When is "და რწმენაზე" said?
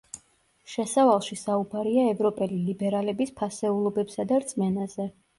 4.33-5.07